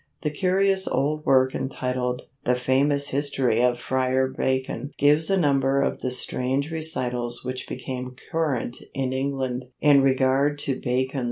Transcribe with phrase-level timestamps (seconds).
[0.23, 5.99] The curious old work entitled "The Famous Historie of Fryar Bacon" gives a number of
[5.99, 11.19] the strange recitals which became current in England in regard to Bacon's wonderful powers.